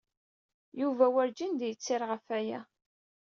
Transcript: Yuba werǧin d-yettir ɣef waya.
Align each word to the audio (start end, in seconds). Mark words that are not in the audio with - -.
Yuba 0.81 1.05
werǧin 1.13 1.53
d-yettir 1.59 2.01
ɣef 2.11 2.23
waya. 2.29 2.61